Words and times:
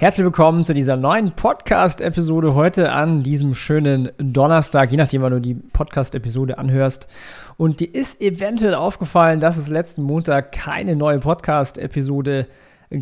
Herzlich 0.00 0.24
willkommen 0.24 0.64
zu 0.64 0.74
dieser 0.74 0.96
neuen 0.96 1.32
Podcast-Episode 1.32 2.54
heute 2.54 2.92
an 2.92 3.24
diesem 3.24 3.56
schönen 3.56 4.12
Donnerstag, 4.16 4.92
je 4.92 4.96
nachdem, 4.96 5.22
wann 5.22 5.32
du 5.32 5.40
die 5.40 5.54
Podcast-Episode 5.54 6.56
anhörst. 6.56 7.08
Und 7.56 7.80
dir 7.80 7.92
ist 7.92 8.20
eventuell 8.20 8.76
aufgefallen, 8.76 9.40
dass 9.40 9.56
es 9.56 9.66
letzten 9.66 10.02
Montag 10.02 10.52
keine 10.52 10.94
neue 10.94 11.18
Podcast-Episode 11.18 12.46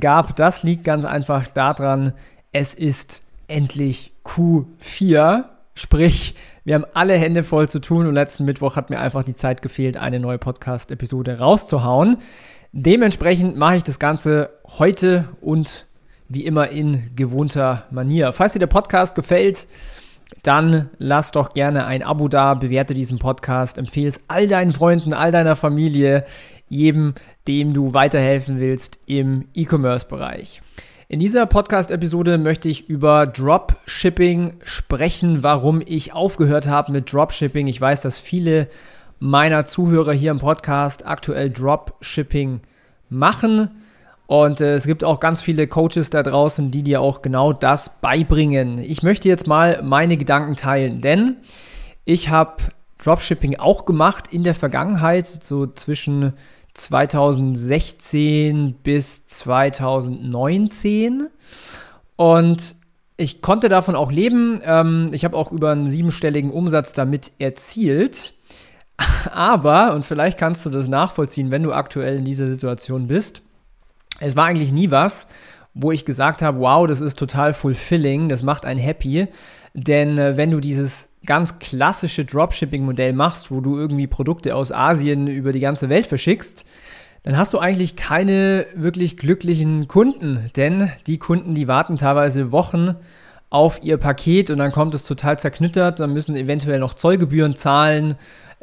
gab. 0.01 0.37
Das 0.37 0.63
liegt 0.63 0.85
ganz 0.85 1.05
einfach 1.05 1.47
daran, 1.49 2.15
es 2.53 2.75
ist 2.75 3.25
endlich 3.47 4.15
Q4. 4.25 5.45
Sprich, 5.75 6.35
wir 6.65 6.77
haben 6.77 6.87
alle 6.95 7.19
Hände 7.19 7.43
voll 7.43 7.69
zu 7.69 7.81
tun 7.81 8.07
und 8.07 8.15
letzten 8.15 8.47
Mittwoch 8.47 8.75
hat 8.75 8.89
mir 8.89 9.01
einfach 9.01 9.23
die 9.23 9.35
Zeit 9.35 9.61
gefehlt, 9.61 9.99
eine 9.99 10.19
neue 10.19 10.39
Podcast-Episode 10.39 11.41
rauszuhauen. 11.41 12.17
Dementsprechend 12.73 13.59
mache 13.59 13.77
ich 13.77 13.85
das 13.85 13.99
Ganze 13.99 14.49
heute 14.79 15.29
und 15.43 15.86
wie 16.29 16.45
immer 16.45 16.69
in 16.69 17.11
gewohnter 17.15 17.85
Manier. 17.91 18.33
Falls 18.33 18.53
dir 18.53 18.59
der 18.59 18.67
Podcast 18.67 19.15
gefällt, 19.15 19.67
dann 20.43 20.91
lass 20.99 21.31
doch 21.31 21.55
gerne 21.55 21.87
ein 21.87 22.03
Abo 22.03 22.29
da, 22.29 22.55
bewerte 22.55 22.95
diesen 22.95 23.19
Podcast, 23.19 23.79
empfehle 23.79 24.09
es 24.09 24.21
all 24.29 24.49
deinen 24.49 24.73
Freunden, 24.73 25.13
all 25.13 25.31
deiner 25.31 25.57
Familie, 25.57 26.25
jedem, 26.69 27.15
dem 27.47 27.75
du 27.75 27.95
weiterhelfen 27.95 28.59
willst 28.59 28.99
im 29.07 29.47
E-Commerce-Bereich. 29.55 30.63
In 31.09 31.21
dieser 31.21 31.47
Podcast-Episode 31.47 32.39
möchte 32.39 32.69
ich 32.69 32.89
über 32.89 33.29
Dropshipping 33.29 34.55
sprechen, 34.65 35.45
warum 35.45 35.81
ich 35.87 36.13
aufgehört 36.13 36.67
habe 36.67 36.91
mit 36.91 37.13
Dropshipping. 37.13 37.69
Ich 37.69 37.81
weiß, 37.81 38.01
dass 38.01 38.19
viele 38.19 38.69
meiner 39.21 39.65
Zuhörer 39.65 40.13
hier 40.13 40.33
im 40.33 40.41
Podcast 40.41 41.07
aktuell 41.07 41.51
Dropshipping 41.51 42.61
machen 43.09 43.71
und 44.27 44.61
äh, 44.61 44.75
es 44.75 44.87
gibt 44.87 45.05
auch 45.05 45.21
ganz 45.21 45.41
viele 45.41 45.69
Coaches 45.69 46.11
da 46.11 46.23
draußen, 46.23 46.71
die 46.71 46.83
dir 46.83 47.01
auch 47.01 47.23
genau 47.23 47.53
das 47.53 47.91
beibringen. 48.01 48.79
Ich 48.79 49.03
möchte 49.03 49.29
jetzt 49.29 49.47
mal 49.47 49.83
meine 49.83 50.17
Gedanken 50.17 50.57
teilen, 50.57 51.01
denn 51.01 51.37
ich 52.05 52.29
habe 52.29 52.57
Dropshipping 52.99 53.57
auch 53.57 53.85
gemacht 53.85 54.33
in 54.33 54.43
der 54.43 54.55
Vergangenheit, 54.55 55.27
so 55.27 55.67
zwischen 55.67 56.33
2016 56.75 58.75
bis 58.83 59.27
2019. 59.27 61.29
Und 62.17 62.77
ich 63.17 63.43
konnte 63.43 63.69
davon 63.69 63.97
auch 63.97 64.11
leben. 64.11 64.61
Ähm, 64.65 65.11
ich 65.13 65.25
habe 65.25 65.37
auch 65.37 65.53
über 65.53 65.73
einen 65.73 65.87
siebenstelligen 65.87 66.51
Umsatz 66.51 66.95
damit 66.95 67.33
erzielt. 67.39 68.35
Aber, 69.33 69.95
und 69.95 70.05
vielleicht 70.05 70.39
kannst 70.39 70.67
du 70.67 70.71
das 70.71 70.89
nachvollziehen, 70.89 71.51
wenn 71.51 71.63
du 71.63 71.73
aktuell 71.73 72.17
in 72.17 72.25
dieser 72.25 72.49
Situation 72.49 73.07
bist, 73.07 73.43
es 74.21 74.37
war 74.37 74.47
eigentlich 74.47 74.73
nie 74.73 74.91
was, 74.91 75.27
wo 75.75 75.93
ich 75.93 76.05
gesagt 76.05 76.43
habe, 76.43 76.61
wow, 76.61 76.87
das 76.87 77.01
ist 77.01 77.19
total 77.19 77.53
fulfilling, 77.53 78.29
das 78.29 78.43
macht 78.43 78.65
einen 78.65 78.81
happy. 78.81 79.29
Denn 79.75 80.17
äh, 80.19 80.37
wenn 80.37 80.51
du 80.51 80.61
dieses 80.61 81.11
ganz 81.27 81.59
klassische 81.59 82.25
Dropshipping-Modell 82.25 83.13
machst, 83.13 83.51
wo 83.51 83.61
du 83.61 83.77
irgendwie 83.77 84.07
Produkte 84.07 84.55
aus 84.55 84.73
Asien 84.73 85.27
über 85.27 85.53
die 85.53 85.61
ganze 85.61 85.89
Welt 85.89 86.07
verschickst, 86.07 86.65
dann 87.25 87.37
hast 87.37 87.53
du 87.53 87.59
eigentlich 87.59 87.97
keine 87.97 88.67
wirklich 88.75 89.17
glücklichen 89.17 89.89
Kunden. 89.89 90.51
Denn 90.57 90.91
die 91.07 91.19
Kunden, 91.19 91.55
die 91.55 91.69
warten 91.69 91.97
teilweise 91.99 92.53
Wochen 92.53 92.95
auf 93.51 93.81
ihr 93.83 93.97
Paket 93.97 94.51
und 94.51 94.59
dann 94.59 94.73
kommt 94.73 94.95
es 94.95 95.05
total 95.05 95.39
zerknüttert, 95.39 96.01
dann 96.01 96.13
müssen 96.13 96.37
eventuell 96.37 96.79
noch 96.79 96.95
Zollgebühren 96.95 97.55
zahlen 97.55 98.17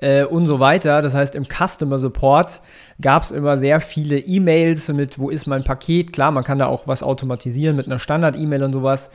äh, 0.03 0.25
und 0.25 0.45
so 0.45 0.59
weiter. 0.59 1.01
Das 1.01 1.13
heißt, 1.15 1.33
im 1.33 1.45
Customer 1.45 1.97
Support 1.97 2.61
gab 2.99 3.23
es 3.23 3.31
immer 3.31 3.57
sehr 3.57 3.79
viele 3.79 4.19
E-Mails 4.19 4.89
mit, 4.89 5.17
wo 5.17 5.29
ist 5.29 5.47
mein 5.47 5.63
Paket? 5.63 6.11
Klar, 6.11 6.31
man 6.31 6.43
kann 6.43 6.59
da 6.59 6.67
auch 6.67 6.87
was 6.87 7.03
automatisieren 7.03 7.77
mit 7.77 7.85
einer 7.85 7.99
Standard-E-Mail 7.99 8.63
und 8.63 8.73
sowas. 8.73 9.09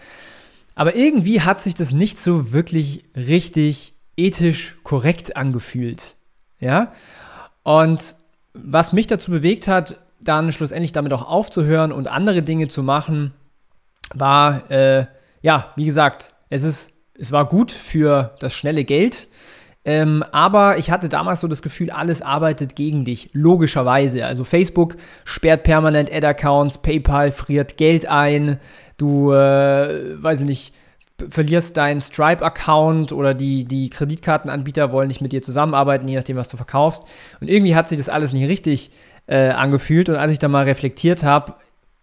Aber 0.74 0.96
irgendwie 0.96 1.42
hat 1.42 1.60
sich 1.60 1.74
das 1.74 1.92
nicht 1.92 2.18
so 2.18 2.52
wirklich 2.52 3.04
richtig 3.14 3.94
ethisch 4.16 4.76
korrekt 4.82 5.36
angefühlt. 5.36 6.16
Ja? 6.58 6.92
Und 7.64 8.14
was 8.54 8.92
mich 8.92 9.06
dazu 9.06 9.30
bewegt 9.30 9.68
hat, 9.68 10.00
dann 10.22 10.52
schlussendlich 10.52 10.92
damit 10.92 11.12
auch 11.12 11.28
aufzuhören 11.28 11.92
und 11.92 12.08
andere 12.08 12.42
Dinge 12.42 12.68
zu 12.68 12.82
machen, 12.82 13.34
war, 14.14 14.70
äh, 14.70 15.04
ja, 15.42 15.72
wie 15.76 15.84
gesagt, 15.84 16.34
es 16.48 16.62
ist, 16.62 16.92
es 17.18 17.30
war 17.30 17.46
gut 17.46 17.72
für 17.72 18.34
das 18.40 18.54
schnelle 18.54 18.84
Geld. 18.84 19.28
Ähm, 19.88 20.22
aber 20.32 20.76
ich 20.76 20.90
hatte 20.90 21.08
damals 21.08 21.40
so 21.40 21.48
das 21.48 21.62
Gefühl, 21.62 21.90
alles 21.90 22.20
arbeitet 22.20 22.76
gegen 22.76 23.06
dich, 23.06 23.30
logischerweise. 23.32 24.26
Also 24.26 24.44
Facebook 24.44 24.96
sperrt 25.24 25.62
permanent 25.62 26.12
Ad-Accounts, 26.12 26.76
PayPal 26.76 27.32
friert 27.32 27.78
Geld 27.78 28.06
ein, 28.06 28.58
du, 28.98 29.32
äh, 29.32 30.22
weiß 30.22 30.42
ich 30.42 30.46
nicht, 30.46 30.74
verlierst 31.30 31.78
deinen 31.78 32.02
Stripe-Account 32.02 33.12
oder 33.12 33.32
die, 33.32 33.64
die 33.64 33.88
Kreditkartenanbieter 33.88 34.92
wollen 34.92 35.08
nicht 35.08 35.22
mit 35.22 35.32
dir 35.32 35.40
zusammenarbeiten, 35.40 36.06
je 36.06 36.16
nachdem, 36.16 36.36
was 36.36 36.48
du 36.48 36.58
verkaufst. 36.58 37.04
Und 37.40 37.48
irgendwie 37.48 37.74
hat 37.74 37.88
sich 37.88 37.96
das 37.96 38.10
alles 38.10 38.34
nicht 38.34 38.46
richtig 38.46 38.90
äh, 39.26 39.48
angefühlt. 39.48 40.10
Und 40.10 40.16
als 40.16 40.32
ich 40.32 40.38
da 40.38 40.48
mal 40.48 40.66
reflektiert 40.66 41.24
habe, 41.24 41.54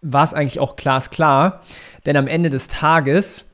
war 0.02 0.24
es 0.24 0.34
eigentlich 0.34 0.58
auch 0.58 0.74
glasklar. 0.74 1.62
Denn 2.04 2.16
am 2.16 2.26
Ende 2.26 2.50
des 2.50 2.66
Tages 2.66 3.44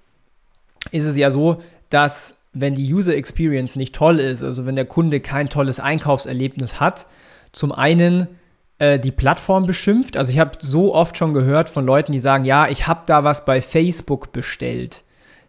ist 0.91 1.05
es 1.05 1.19
ja 1.19 1.31
so, 1.31 1.59
dass 1.91 2.39
wenn 2.53 2.75
die 2.75 2.93
User 2.93 3.15
Experience 3.15 3.77
nicht 3.77 3.95
toll 3.95 4.19
ist, 4.19 4.43
also 4.43 4.67
wenn 4.67 4.77
der 4.77 4.85
Kunde 4.85 5.21
kein 5.21 5.49
tolles 5.49 5.81
Einkaufserlebnis 5.81 6.81
hat, 6.81 7.07
zum 7.53 7.73
einen 7.73 8.29
äh, 8.79 8.99
die 8.99 9.11
Plattform 9.11 9.65
beschimpft. 9.65 10.17
Also 10.17 10.33
ich 10.33 10.39
habe 10.39 10.59
so 10.61 10.95
oft 10.95 11.17
schon 11.17 11.35
gehört 11.35 11.69
von 11.69 11.87
Leuten, 11.87 12.13
die 12.13 12.21
sagen, 12.21 12.45
ja, 12.45 12.69
ich 12.69 12.87
habe 12.87 13.03
da 13.07 13.25
was 13.25 13.45
bei 13.45 13.63
Facebook 13.63 14.33
bestellt. 14.33 15.03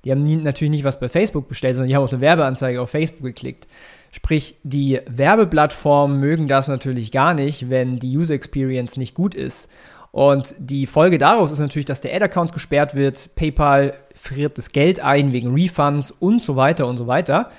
Die 0.03 0.11
haben 0.11 0.23
nie, 0.23 0.35
natürlich 0.35 0.71
nicht 0.71 0.83
was 0.83 0.99
bei 0.99 1.09
Facebook 1.09 1.47
bestellt, 1.47 1.75
sondern 1.75 1.89
die 1.89 1.95
haben 1.95 2.03
auf 2.03 2.11
eine 2.11 2.21
Werbeanzeige 2.21 2.81
auf 2.81 2.89
Facebook 2.89 3.23
geklickt. 3.23 3.67
Sprich, 4.11 4.57
die 4.63 4.99
Werbeplattformen 5.07 6.19
mögen 6.19 6.47
das 6.47 6.67
natürlich 6.67 7.11
gar 7.11 7.33
nicht, 7.33 7.69
wenn 7.69 7.99
die 7.99 8.15
User 8.15 8.35
Experience 8.35 8.97
nicht 8.97 9.15
gut 9.15 9.33
ist. 9.33 9.69
Und 10.13 10.53
die 10.59 10.85
Folge 10.85 11.17
daraus 11.17 11.49
ist 11.49 11.57
natürlich, 11.57 11.87
dass 11.87 11.99
der 11.99 12.13
Ad-Account 12.13 12.53
gesperrt 12.53 12.93
wird, 12.93 13.33
PayPal 13.33 13.95
friert 14.13 14.59
das 14.59 14.71
Geld 14.71 15.03
ein 15.03 15.31
wegen 15.31 15.55
Refunds 15.55 16.11
und 16.11 16.39
so 16.39 16.55
weiter 16.55 16.85
und 16.85 16.97
so 16.97 17.07
weiter. 17.07 17.49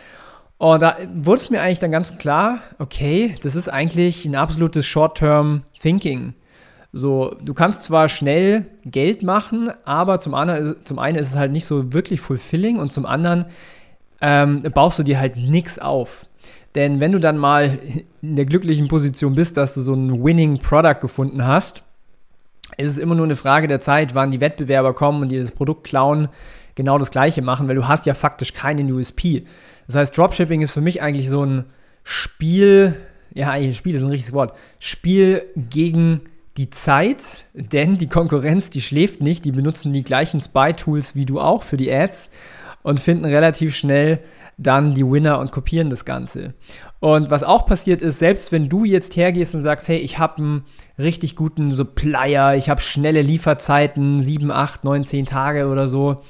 Und 0.58 0.80
da 0.80 0.96
wurde 1.12 1.40
es 1.40 1.50
mir 1.50 1.60
eigentlich 1.60 1.80
dann 1.80 1.90
ganz 1.90 2.16
klar, 2.16 2.60
okay, 2.78 3.34
das 3.42 3.56
ist 3.56 3.66
eigentlich 3.68 4.24
ein 4.24 4.36
absolutes 4.36 4.86
Short-Term-Thinking. 4.86 6.34
So, 6.92 7.34
du 7.42 7.54
kannst 7.54 7.82
zwar 7.82 8.08
schnell 8.08 8.66
Geld 8.84 9.24
machen, 9.24 9.72
aber 9.84 10.20
zum, 10.20 10.34
anderen, 10.34 10.76
zum 10.84 11.00
einen 11.00 11.18
ist 11.18 11.30
es 11.30 11.36
halt 11.36 11.50
nicht 11.50 11.64
so 11.64 11.92
wirklich 11.92 12.20
fulfilling 12.20 12.78
und 12.78 12.92
zum 12.92 13.04
anderen 13.04 13.46
ähm, 14.20 14.62
baust 14.62 15.00
du 15.00 15.02
dir 15.02 15.18
halt 15.18 15.34
nichts 15.34 15.80
auf. 15.80 16.24
Denn 16.76 17.00
wenn 17.00 17.10
du 17.10 17.18
dann 17.18 17.36
mal 17.36 17.80
in 18.22 18.36
der 18.36 18.46
glücklichen 18.46 18.86
Position 18.86 19.34
bist, 19.34 19.56
dass 19.56 19.74
du 19.74 19.82
so 19.82 19.92
ein 19.92 20.22
Winning 20.22 20.58
Product 20.60 21.00
gefunden 21.00 21.44
hast, 21.44 21.82
ist 22.76 22.90
es 22.90 22.98
immer 22.98 23.14
nur 23.14 23.24
eine 23.24 23.36
Frage 23.36 23.68
der 23.68 23.80
Zeit, 23.80 24.14
wann 24.14 24.30
die 24.30 24.40
Wettbewerber 24.40 24.94
kommen 24.94 25.22
und 25.22 25.28
dir 25.28 25.40
das 25.40 25.52
Produkt 25.52 25.84
klauen, 25.84 26.28
genau 26.74 26.98
das 26.98 27.10
gleiche 27.10 27.42
machen, 27.42 27.68
weil 27.68 27.76
du 27.76 27.88
hast 27.88 28.06
ja 28.06 28.14
faktisch 28.14 28.52
keinen 28.52 28.90
USP. 28.90 29.44
Das 29.86 29.96
heißt, 29.96 30.16
Dropshipping 30.16 30.62
ist 30.62 30.72
für 30.72 30.80
mich 30.80 31.02
eigentlich 31.02 31.28
so 31.28 31.44
ein 31.44 31.64
Spiel, 32.02 32.96
ja, 33.32 33.50
eigentlich 33.50 33.76
Spiel 33.76 33.94
ist 33.94 34.02
ein 34.02 34.10
richtiges 34.10 34.32
Wort, 34.32 34.54
Spiel 34.78 35.42
gegen 35.56 36.22
die 36.56 36.70
Zeit, 36.70 37.46
denn 37.54 37.96
die 37.96 38.08
Konkurrenz, 38.08 38.70
die 38.70 38.82
schläft 38.82 39.20
nicht, 39.20 39.44
die 39.44 39.52
benutzen 39.52 39.92
die 39.92 40.04
gleichen 40.04 40.40
Spy-Tools 40.40 41.14
wie 41.14 41.26
du 41.26 41.40
auch 41.40 41.62
für 41.62 41.76
die 41.76 41.92
Ads 41.92 42.30
und 42.82 43.00
finden 43.00 43.24
relativ 43.24 43.74
schnell 43.74 44.20
dann 44.56 44.94
die 44.94 45.04
Winner 45.04 45.38
und 45.38 45.52
kopieren 45.52 45.90
das 45.90 46.04
Ganze. 46.04 46.54
Und 47.00 47.30
was 47.30 47.42
auch 47.42 47.66
passiert 47.66 48.02
ist, 48.02 48.18
selbst 48.18 48.52
wenn 48.52 48.68
du 48.68 48.84
jetzt 48.84 49.16
hergehst 49.16 49.54
und 49.54 49.62
sagst, 49.62 49.88
hey, 49.88 49.98
ich 49.98 50.18
habe 50.18 50.38
einen 50.38 50.64
richtig 50.98 51.36
guten 51.36 51.70
Supplier, 51.70 52.54
ich 52.54 52.70
habe 52.70 52.80
schnelle 52.80 53.22
Lieferzeiten, 53.22 54.20
7, 54.20 54.50
8, 54.50 54.84
9, 54.84 55.04
10 55.04 55.26
Tage 55.26 55.68
oder 55.68 55.88
so, 55.88 56.22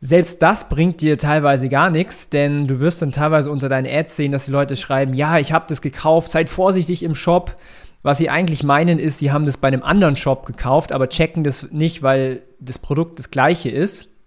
selbst 0.00 0.42
das 0.42 0.68
bringt 0.68 1.00
dir 1.00 1.16
teilweise 1.16 1.70
gar 1.70 1.88
nichts, 1.88 2.28
denn 2.28 2.66
du 2.66 2.78
wirst 2.78 3.00
dann 3.00 3.10
teilweise 3.10 3.50
unter 3.50 3.70
deinen 3.70 3.86
Ads 3.86 4.16
sehen, 4.16 4.32
dass 4.32 4.44
die 4.44 4.50
Leute 4.50 4.76
schreiben, 4.76 5.14
ja, 5.14 5.38
ich 5.38 5.50
habe 5.50 5.64
das 5.66 5.80
gekauft, 5.80 6.30
seid 6.30 6.50
vorsichtig 6.50 7.02
im 7.02 7.14
Shop. 7.14 7.56
Was 8.02 8.18
sie 8.18 8.28
eigentlich 8.28 8.62
meinen 8.62 8.98
ist, 8.98 9.18
sie 9.18 9.32
haben 9.32 9.46
das 9.46 9.56
bei 9.56 9.68
einem 9.68 9.82
anderen 9.82 10.16
Shop 10.16 10.44
gekauft, 10.44 10.92
aber 10.92 11.08
checken 11.08 11.42
das 11.42 11.72
nicht, 11.72 12.02
weil 12.02 12.42
das 12.60 12.78
Produkt 12.78 13.18
das 13.18 13.30
gleiche 13.30 13.70
ist. 13.70 14.18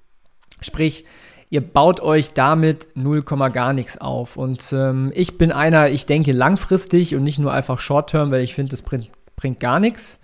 Sprich, 0.62 1.06
ihr 1.50 1.62
baut 1.62 2.02
euch 2.02 2.34
damit 2.34 2.90
0, 2.96 3.24
gar 3.24 3.74
nichts 3.74 3.98
auf. 3.98 4.38
Und 4.38 4.74
ähm, 4.74 5.12
ich 5.16 5.38
bin 5.38 5.52
einer, 5.52 5.90
ich 5.90 6.06
denke 6.06 6.32
langfristig 6.32 7.16
und 7.16 7.24
nicht 7.24 7.40
nur 7.40 7.54
einfach 7.54 7.80
short-term, 7.80 8.32
weil 8.32 8.42
ich 8.42 8.56
finde, 8.56 8.72
das 8.72 8.82
bringt, 8.82 9.10
bringt 9.36 9.60
gar 9.60 9.80
nichts. 9.80 10.20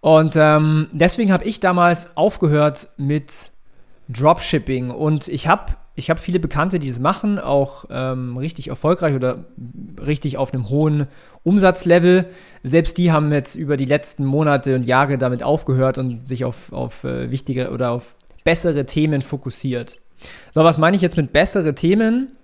Und 0.00 0.34
ähm, 0.36 0.88
deswegen 0.92 1.32
habe 1.32 1.44
ich 1.44 1.60
damals 1.60 2.16
aufgehört 2.16 2.88
mit 2.96 3.52
Dropshipping. 4.08 4.90
Und 4.90 5.28
ich 5.28 5.46
habe 5.46 5.76
ich 5.94 6.08
hab 6.08 6.18
viele 6.18 6.40
Bekannte, 6.40 6.78
die 6.78 6.88
das 6.88 6.98
machen, 6.98 7.38
auch 7.38 7.84
ähm, 7.90 8.36
richtig 8.38 8.68
erfolgreich 8.68 9.14
oder 9.14 9.44
richtig 10.04 10.38
auf 10.38 10.54
einem 10.54 10.70
hohen 10.70 11.06
Umsatzlevel. 11.42 12.26
Selbst 12.62 12.96
die 12.96 13.12
haben 13.12 13.30
jetzt 13.32 13.54
über 13.54 13.76
die 13.76 13.84
letzten 13.84 14.24
Monate 14.24 14.76
und 14.76 14.84
Jahre 14.84 15.18
damit 15.18 15.42
aufgehört 15.42 15.98
und 15.98 16.26
sich 16.26 16.44
auf, 16.44 16.72
auf 16.72 17.04
äh, 17.04 17.30
wichtige 17.30 17.70
oder 17.70 17.90
auf 17.90 18.14
bessere 18.44 18.86
Themen 18.86 19.20
fokussiert. 19.20 19.98
So, 20.54 20.64
was 20.64 20.78
meine 20.78 20.96
ich 20.96 21.02
jetzt 21.02 21.16
mit 21.16 21.32
bessere 21.32 21.74
Themen? 21.74 22.36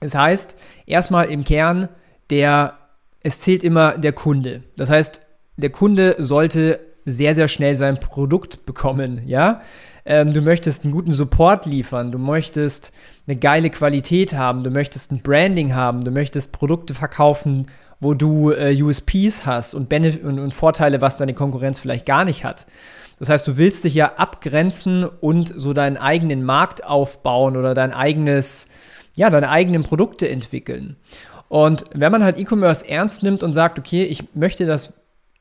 Das 0.00 0.14
heißt, 0.14 0.56
erstmal 0.86 1.26
im 1.26 1.44
Kern, 1.44 1.88
der, 2.30 2.74
es 3.20 3.40
zählt 3.40 3.62
immer 3.62 3.96
der 3.96 4.12
Kunde. 4.12 4.62
Das 4.76 4.90
heißt, 4.90 5.20
der 5.56 5.70
Kunde 5.70 6.16
sollte 6.18 6.80
sehr, 7.06 7.34
sehr 7.34 7.48
schnell 7.48 7.74
sein 7.74 8.00
Produkt 8.00 8.66
bekommen, 8.66 9.22
ja. 9.26 9.60
Ähm, 10.06 10.34
du 10.34 10.42
möchtest 10.42 10.84
einen 10.84 10.92
guten 10.92 11.12
Support 11.12 11.64
liefern, 11.64 12.12
du 12.12 12.18
möchtest 12.18 12.92
eine 13.26 13.36
geile 13.36 13.70
Qualität 13.70 14.34
haben, 14.34 14.62
du 14.62 14.70
möchtest 14.70 15.10
ein 15.10 15.20
Branding 15.20 15.74
haben, 15.74 16.04
du 16.04 16.10
möchtest 16.10 16.52
Produkte 16.52 16.94
verkaufen, 16.94 17.66
wo 18.00 18.12
du 18.12 18.52
äh, 18.52 18.80
USPs 18.82 19.46
hast 19.46 19.72
und, 19.72 19.88
Benef 19.88 20.22
und, 20.22 20.38
und 20.38 20.52
Vorteile, 20.52 21.00
was 21.00 21.16
deine 21.16 21.32
Konkurrenz 21.32 21.78
vielleicht 21.78 22.04
gar 22.04 22.26
nicht 22.26 22.44
hat. 22.44 22.66
Das 23.18 23.28
heißt, 23.28 23.46
du 23.46 23.56
willst 23.56 23.84
dich 23.84 23.94
ja 23.94 24.14
abgrenzen 24.16 25.04
und 25.04 25.52
so 25.54 25.72
deinen 25.72 25.96
eigenen 25.96 26.44
Markt 26.44 26.84
aufbauen 26.84 27.56
oder 27.56 27.74
dein 27.74 27.92
eigenes, 27.92 28.68
ja, 29.16 29.30
deine 29.30 29.50
eigenen 29.50 29.82
Produkte 29.82 30.28
entwickeln. 30.28 30.96
Und 31.48 31.84
wenn 31.92 32.10
man 32.10 32.24
halt 32.24 32.38
E-Commerce 32.38 32.88
ernst 32.88 33.22
nimmt 33.22 33.42
und 33.42 33.52
sagt, 33.52 33.78
okay, 33.78 34.02
ich 34.04 34.34
möchte 34.34 34.66
das, 34.66 34.92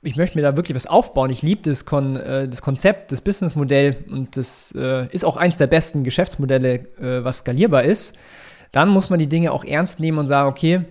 ich 0.02 0.16
möchte 0.16 0.38
mir 0.38 0.44
da 0.44 0.56
wirklich 0.56 0.76
was 0.76 0.86
aufbauen, 0.86 1.32
ich 1.32 1.42
liebe 1.42 1.62
das, 1.64 1.86
Kon 1.86 2.16
äh, 2.18 2.48
das 2.48 2.62
Konzept, 2.62 3.12
das 3.12 3.22
Businessmodell 3.22 3.98
und 4.12 4.38
das 4.38 4.74
äh, 4.78 5.08
ist 5.08 5.26
auch 5.26 5.38
eins 5.38 5.58
der 5.58 5.68
besten 5.68 6.04
Geschäftsmodelle, 6.04 6.74
äh, 7.00 7.24
was 7.24 7.40
skalierbar 7.40 7.84
ist, 7.84 8.16
dann 8.72 8.90
muss 8.90 9.10
man 9.10 9.20
die 9.20 9.30
Dinge 9.30 9.52
auch 9.52 9.64
ernst 9.64 10.00
nehmen 10.00 10.18
und 10.18 10.28
sagen, 10.28 10.50
okay, 10.50 10.86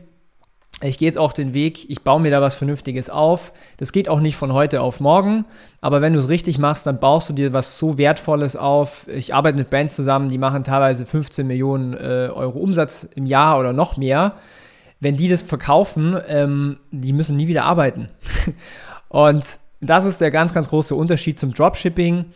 ich 0.83 0.99
gehe 0.99 1.07
jetzt 1.07 1.19
auch 1.19 1.33
den 1.33 1.55
Weg, 1.55 1.89
ich 1.89 2.03
baue 2.03 2.21
mir 2.21 2.31
da 2.31 2.41
was 2.41 2.55
Vernünftiges 2.55 3.09
auf. 3.09 3.53
Das 3.77 3.93
geht 3.93 4.09
auch 4.09 4.21
nicht 4.21 4.37
von 4.37 4.53
heute 4.53 4.83
auf 4.83 5.01
morgen, 5.01 5.45
aber 5.81 6.01
wenn 6.01 6.13
du 6.13 6.19
es 6.19 6.29
richtig 6.29 6.59
machst, 6.59 6.87
dann 6.87 6.99
baust 6.99 7.29
du 7.29 7.33
dir 7.33 7.53
was 7.53 7.79
so 7.79 7.99
Wertvolles 7.99 8.57
auf. 8.57 9.07
Ich 9.09 9.35
arbeite 9.35 9.59
mit 9.59 9.71
Brands 9.71 9.95
zusammen, 9.95 10.29
die 10.29 10.39
machen 10.39 10.65
teilweise 10.65 11.07
15 11.07 11.47
Millionen 11.47 11.95
äh, 11.95 12.31
Euro 12.33 12.59
Umsatz 12.59 13.05
im 13.15 13.27
Jahr 13.27 13.59
oder 13.59 13.73
noch 13.73 13.97
mehr. 13.97 14.35
Wenn 15.01 15.17
die 15.17 15.29
das 15.29 15.43
verkaufen, 15.43 16.17
ähm, 16.29 16.79
die 16.91 17.13
müssen 17.13 17.37
nie 17.37 17.49
wieder 17.49 17.65
arbeiten. 17.65 18.09
Und 19.09 19.59
das 19.81 20.05
ist 20.05 20.21
der 20.21 20.31
ganz, 20.31 20.55
ganz 20.55 20.69
große 20.69 20.95
Unterschied 20.95 21.39
zum 21.39 21.53
Dropshipping. 21.53 22.27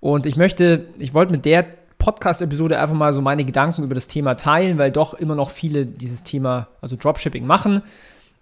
Und 0.00 0.26
ich 0.26 0.36
möchte, 0.36 0.86
ich 0.98 1.14
wollte 1.14 1.32
mit 1.32 1.44
der 1.44 1.64
Podcast-Episode 2.06 2.78
einfach 2.78 2.94
mal 2.94 3.12
so 3.12 3.20
meine 3.20 3.44
Gedanken 3.44 3.82
über 3.82 3.96
das 3.96 4.06
Thema 4.06 4.36
teilen, 4.36 4.78
weil 4.78 4.92
doch 4.92 5.12
immer 5.12 5.34
noch 5.34 5.50
viele 5.50 5.84
dieses 5.84 6.22
Thema, 6.22 6.68
also 6.80 6.94
Dropshipping 6.94 7.44
machen. 7.44 7.82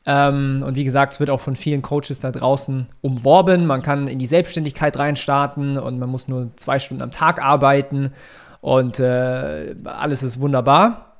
Ähm, 0.04 0.62
und 0.66 0.74
wie 0.74 0.84
gesagt, 0.84 1.14
es 1.14 1.20
wird 1.20 1.30
auch 1.30 1.40
von 1.40 1.56
vielen 1.56 1.80
Coaches 1.80 2.20
da 2.20 2.30
draußen 2.30 2.86
umworben. 3.00 3.64
Man 3.64 3.80
kann 3.80 4.06
in 4.06 4.18
die 4.18 4.26
Selbstständigkeit 4.26 4.98
reinstarten 4.98 5.78
und 5.78 5.98
man 5.98 6.10
muss 6.10 6.28
nur 6.28 6.50
zwei 6.56 6.78
Stunden 6.78 7.02
am 7.02 7.10
Tag 7.10 7.42
arbeiten 7.42 8.12
und 8.60 9.00
äh, 9.00 9.74
alles 9.84 10.22
ist 10.22 10.40
wunderbar. 10.40 11.14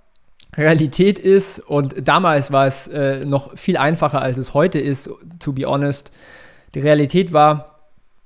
Realität 0.55 1.19
ist, 1.19 1.61
und 1.61 2.07
damals 2.07 2.53
war 2.53 2.67
es 2.67 2.89
äh, 2.89 3.25
noch 3.25 3.57
viel 3.57 3.79
einfacher, 3.79 4.21
als 4.21 4.37
es 4.37 4.53
heute 4.53 4.79
ist, 4.79 5.09
to 5.39 5.55
be 5.55 5.65
honest. 5.65 6.13
Die 6.75 6.81
Realität 6.81 7.33
war, 7.33 7.81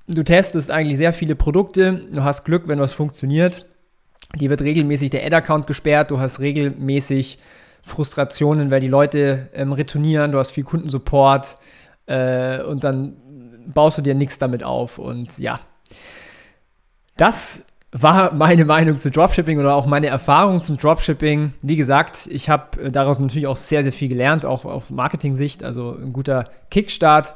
du 0.09 0.25
testest 0.25 0.73
eigentlich 0.73 0.99
sehr 0.99 1.13
viele 1.13 1.37
Produkte, 1.37 2.03
du 2.13 2.25
hast 2.25 2.43
Glück, 2.45 2.67
wenn 2.67 2.81
was 2.81 2.93
funktioniert 2.93 3.65
die 4.39 4.51
wird 4.51 4.63
regelmäßig 4.63 5.11
der 5.11 5.25
Ad-Account 5.25 5.67
gesperrt, 5.67 6.11
du 6.11 6.21
hast 6.21 6.41
regelmäßig 6.41 7.39
Frustrationen, 7.83 8.71
weil 8.71 8.81
die 8.81 8.89
Leute 8.89 9.49
ähm, 9.55 9.73
retournieren, 9.73 10.33
du 10.33 10.39
hast 10.39 10.53
viel 10.53 10.65
Kundensupport 10.65 11.57
äh, 12.07 12.63
und 12.63 12.85
dann 12.85 13.17
baust 13.67 13.99
du 13.99 14.03
dir 14.03 14.15
nichts 14.15 14.39
damit 14.39 14.63
auf. 14.63 14.99
Und 14.99 15.39
ja, 15.39 15.61
das 17.17 17.63
war 17.91 18.35
meine 18.35 18.65
Meinung 18.65 18.99
zu 18.99 19.11
Dropshipping 19.11 19.59
oder 19.59 19.75
auch 19.75 19.87
meine 19.87 20.09
Erfahrung 20.09 20.63
zum 20.63 20.77
Dropshipping. 20.77 21.55
Wie 21.63 21.77
gesagt, 21.77 22.29
ich 22.31 22.49
habe 22.49 22.83
äh, 22.83 22.91
daraus 22.91 23.19
natürlich 23.19 23.47
auch 23.47 23.57
sehr, 23.57 23.83
sehr 23.83 23.93
viel 23.93 24.09
gelernt, 24.09 24.45
auch 24.45 24.65
aus 24.65 24.91
Marketing-Sicht, 24.91 25.65
also 25.65 25.97
ein 25.97 26.13
guter 26.13 26.51
Kickstart. 26.71 27.35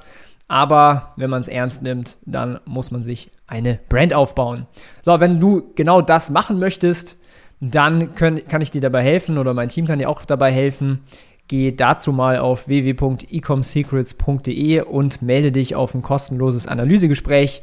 Aber 0.52 1.12
wenn 1.16 1.30
man 1.30 1.40
es 1.40 1.48
ernst 1.48 1.82
nimmt, 1.82 2.18
dann 2.26 2.60
muss 2.66 2.90
man 2.90 3.02
sich 3.02 3.30
eine 3.46 3.80
Brand 3.88 4.12
aufbauen. 4.12 4.66
So, 5.00 5.18
wenn 5.18 5.40
du 5.40 5.72
genau 5.76 6.02
das 6.02 6.28
machen 6.28 6.58
möchtest, 6.58 7.16
dann 7.60 8.14
können, 8.14 8.46
kann 8.46 8.60
ich 8.60 8.70
dir 8.70 8.82
dabei 8.82 9.02
helfen 9.02 9.38
oder 9.38 9.54
mein 9.54 9.70
Team 9.70 9.86
kann 9.86 9.98
dir 9.98 10.10
auch 10.10 10.26
dabei 10.26 10.52
helfen. 10.52 11.04
Geh 11.48 11.72
dazu 11.72 12.12
mal 12.12 12.36
auf 12.36 12.68
www.ecomsecrets.de 12.68 14.82
und 14.82 15.22
melde 15.22 15.52
dich 15.52 15.74
auf 15.74 15.94
ein 15.94 16.02
kostenloses 16.02 16.66
Analysegespräch, 16.66 17.62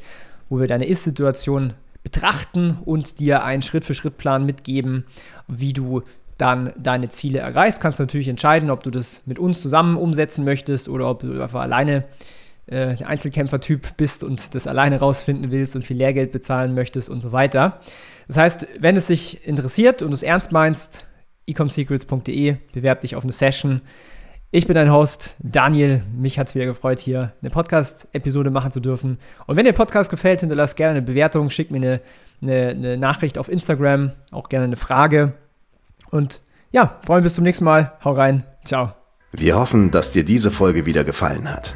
wo 0.49 0.59
wir 0.59 0.65
deine 0.65 0.87
Ist-Situation 0.87 1.73
betrachten 2.01 2.79
und 2.85 3.19
dir 3.19 3.43
einen 3.43 3.61
Schritt-für-Schritt-Plan 3.61 4.47
mitgeben, 4.47 5.05
wie 5.47 5.73
du 5.73 6.01
dann 6.39 6.73
deine 6.75 7.09
Ziele 7.09 7.37
erreichst. 7.37 7.81
Kannst 7.81 7.99
natürlich 7.99 8.29
entscheiden, 8.29 8.71
ob 8.71 8.81
du 8.81 8.89
das 8.89 9.21
mit 9.27 9.37
uns 9.37 9.61
zusammen 9.61 9.95
umsetzen 9.95 10.43
möchtest 10.43 10.89
oder 10.89 11.07
ob 11.07 11.19
du 11.19 11.39
einfach 11.39 11.61
alleine 11.61 12.05
äh, 12.69 12.95
Einzelkämpfer-Typ 13.03 13.97
bist 13.97 14.23
und 14.23 14.55
das 14.55 14.67
alleine 14.67 14.99
rausfinden 14.99 15.51
willst 15.51 15.75
und 15.75 15.85
viel 15.85 15.97
Lehrgeld 15.97 16.31
bezahlen 16.31 16.73
möchtest 16.73 17.09
und 17.09 17.21
so 17.21 17.31
weiter. 17.31 17.79
Das 18.27 18.37
heißt, 18.37 18.67
wenn 18.79 18.95
es 18.95 19.07
dich 19.07 19.45
interessiert 19.47 20.01
und 20.01 20.11
du 20.11 20.13
es 20.13 20.23
ernst 20.23 20.51
meinst, 20.51 21.07
ecomsecrets.de, 21.47 22.57
bewerb 22.73 23.01
dich 23.01 23.15
auf 23.15 23.23
eine 23.23 23.31
Session. 23.31 23.81
Ich 24.51 24.65
bin 24.65 24.75
dein 24.75 24.91
Host, 24.91 25.35
Daniel. 25.39 26.03
Mich 26.15 26.39
hat 26.39 26.47
es 26.47 26.55
wieder 26.55 26.65
gefreut, 26.65 26.99
hier 26.99 27.33
eine 27.41 27.49
Podcast-Episode 27.49 28.49
machen 28.49 28.71
zu 28.71 28.79
dürfen. 28.79 29.19
Und 29.45 29.57
wenn 29.57 29.65
dir 29.65 29.73
Podcast 29.73 30.09
gefällt, 30.09 30.39
hinterlass 30.39 30.75
gerne 30.75 30.91
eine 30.91 31.01
Bewertung, 31.01 31.49
schick 31.49 31.69
mir 31.71 31.77
eine, 31.77 32.01
eine, 32.41 32.69
eine 32.69 32.97
Nachricht 32.97 33.37
auf 33.37 33.49
Instagram, 33.49 34.13
auch 34.31 34.49
gerne 34.49 34.65
eine 34.65 34.77
Frage. 34.77 35.33
Und 36.09 36.41
ja, 36.71 36.99
freuen 37.05 37.23
bis 37.23 37.35
zum 37.35 37.43
nächsten 37.43 37.65
Mal. 37.65 37.93
Hau 38.03 38.13
rein. 38.13 38.43
Ciao. 38.65 38.93
Wir 39.31 39.55
hoffen, 39.57 39.91
dass 39.91 40.11
dir 40.11 40.25
diese 40.25 40.49
Folge 40.49 40.85
wieder 40.85 41.03
gefallen 41.03 41.51
hat. 41.51 41.75